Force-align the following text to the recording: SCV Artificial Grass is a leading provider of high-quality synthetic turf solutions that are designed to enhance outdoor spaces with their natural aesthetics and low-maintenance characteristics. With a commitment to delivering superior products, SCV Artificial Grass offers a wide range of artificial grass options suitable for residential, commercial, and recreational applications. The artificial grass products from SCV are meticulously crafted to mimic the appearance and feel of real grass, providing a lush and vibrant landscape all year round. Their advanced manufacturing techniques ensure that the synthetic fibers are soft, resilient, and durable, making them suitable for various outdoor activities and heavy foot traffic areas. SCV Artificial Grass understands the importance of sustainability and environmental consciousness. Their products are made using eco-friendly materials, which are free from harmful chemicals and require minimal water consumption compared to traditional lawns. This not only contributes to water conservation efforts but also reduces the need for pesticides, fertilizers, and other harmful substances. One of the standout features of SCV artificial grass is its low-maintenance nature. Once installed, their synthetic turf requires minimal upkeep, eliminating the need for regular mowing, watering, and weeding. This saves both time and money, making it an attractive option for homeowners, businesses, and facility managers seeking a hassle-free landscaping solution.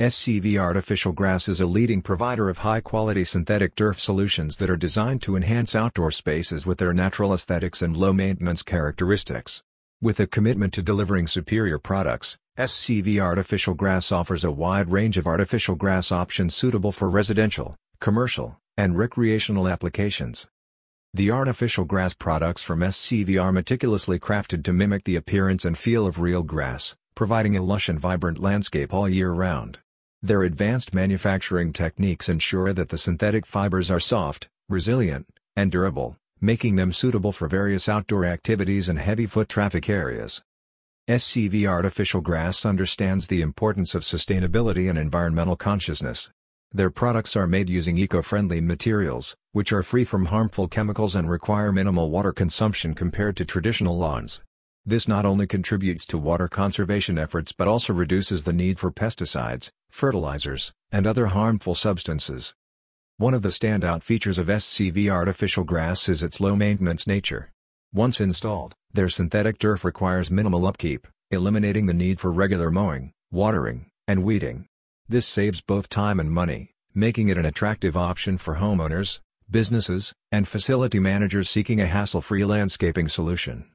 SCV 0.00 0.58
Artificial 0.58 1.12
Grass 1.12 1.46
is 1.46 1.60
a 1.60 1.66
leading 1.66 2.02
provider 2.02 2.48
of 2.48 2.58
high-quality 2.58 3.24
synthetic 3.24 3.76
turf 3.76 4.00
solutions 4.00 4.56
that 4.56 4.68
are 4.68 4.76
designed 4.76 5.22
to 5.22 5.36
enhance 5.36 5.76
outdoor 5.76 6.10
spaces 6.10 6.66
with 6.66 6.78
their 6.78 6.92
natural 6.92 7.32
aesthetics 7.32 7.80
and 7.80 7.96
low-maintenance 7.96 8.62
characteristics. 8.64 9.62
With 10.02 10.18
a 10.18 10.26
commitment 10.26 10.72
to 10.72 10.82
delivering 10.82 11.28
superior 11.28 11.78
products, 11.78 12.36
SCV 12.58 13.20
Artificial 13.20 13.74
Grass 13.74 14.10
offers 14.10 14.42
a 14.42 14.50
wide 14.50 14.90
range 14.90 15.16
of 15.16 15.28
artificial 15.28 15.76
grass 15.76 16.10
options 16.10 16.56
suitable 16.56 16.90
for 16.90 17.08
residential, 17.08 17.76
commercial, 18.00 18.58
and 18.76 18.98
recreational 18.98 19.68
applications. 19.68 20.48
The 21.12 21.30
artificial 21.30 21.84
grass 21.84 22.14
products 22.14 22.62
from 22.62 22.80
SCV 22.80 23.40
are 23.40 23.52
meticulously 23.52 24.18
crafted 24.18 24.64
to 24.64 24.72
mimic 24.72 25.04
the 25.04 25.14
appearance 25.14 25.64
and 25.64 25.78
feel 25.78 26.04
of 26.04 26.20
real 26.20 26.42
grass, 26.42 26.96
providing 27.14 27.56
a 27.56 27.62
lush 27.62 27.88
and 27.88 28.00
vibrant 28.00 28.40
landscape 28.40 28.92
all 28.92 29.08
year 29.08 29.30
round. 29.30 29.78
Their 30.24 30.42
advanced 30.42 30.94
manufacturing 30.94 31.74
techniques 31.74 32.30
ensure 32.30 32.72
that 32.72 32.88
the 32.88 32.96
synthetic 32.96 33.44
fibers 33.44 33.90
are 33.90 34.00
soft, 34.00 34.48
resilient, 34.70 35.26
and 35.54 35.70
durable, 35.70 36.16
making 36.40 36.76
them 36.76 36.94
suitable 36.94 37.30
for 37.30 37.46
various 37.46 37.90
outdoor 37.90 38.24
activities 38.24 38.88
and 38.88 38.98
heavy 38.98 39.26
foot 39.26 39.50
traffic 39.50 39.86
areas. 39.90 40.42
SCV 41.10 41.68
Artificial 41.68 42.22
Grass 42.22 42.64
understands 42.64 43.26
the 43.26 43.42
importance 43.42 43.94
of 43.94 44.00
sustainability 44.00 44.88
and 44.88 44.98
environmental 44.98 45.56
consciousness. 45.56 46.30
Their 46.72 46.88
products 46.88 47.36
are 47.36 47.46
made 47.46 47.68
using 47.68 47.98
eco-friendly 47.98 48.62
materials, 48.62 49.36
which 49.52 49.74
are 49.74 49.82
free 49.82 50.04
from 50.04 50.24
harmful 50.24 50.68
chemicals 50.68 51.14
and 51.14 51.28
require 51.28 51.70
minimal 51.70 52.08
water 52.08 52.32
consumption 52.32 52.94
compared 52.94 53.36
to 53.36 53.44
traditional 53.44 53.98
lawns. 53.98 54.40
This 54.86 55.08
not 55.08 55.24
only 55.24 55.46
contributes 55.46 56.04
to 56.06 56.18
water 56.18 56.46
conservation 56.46 57.18
efforts 57.18 57.52
but 57.52 57.66
also 57.66 57.94
reduces 57.94 58.44
the 58.44 58.52
need 58.52 58.78
for 58.78 58.90
pesticides, 58.90 59.70
fertilizers, 59.90 60.74
and 60.92 61.06
other 61.06 61.26
harmful 61.28 61.74
substances. 61.74 62.54
One 63.16 63.32
of 63.32 63.40
the 63.40 63.48
standout 63.48 64.02
features 64.02 64.38
of 64.38 64.48
SCV 64.48 65.08
artificial 65.10 65.64
grass 65.64 66.06
is 66.08 66.22
its 66.22 66.38
low-maintenance 66.38 67.06
nature. 67.06 67.50
Once 67.94 68.20
installed, 68.20 68.74
their 68.92 69.08
synthetic 69.08 69.58
turf 69.58 69.84
requires 69.84 70.30
minimal 70.30 70.66
upkeep, 70.66 71.06
eliminating 71.30 71.86
the 71.86 71.94
need 71.94 72.20
for 72.20 72.30
regular 72.30 72.70
mowing, 72.70 73.12
watering, 73.30 73.86
and 74.06 74.22
weeding. 74.22 74.66
This 75.08 75.26
saves 75.26 75.62
both 75.62 75.88
time 75.88 76.20
and 76.20 76.30
money, 76.30 76.72
making 76.92 77.28
it 77.28 77.38
an 77.38 77.46
attractive 77.46 77.96
option 77.96 78.36
for 78.36 78.56
homeowners, 78.56 79.20
businesses, 79.50 80.12
and 80.30 80.46
facility 80.46 80.98
managers 80.98 81.48
seeking 81.48 81.80
a 81.80 81.86
hassle-free 81.86 82.44
landscaping 82.44 83.08
solution. 83.08 83.70